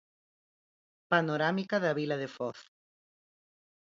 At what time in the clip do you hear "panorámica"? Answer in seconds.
1.11-1.75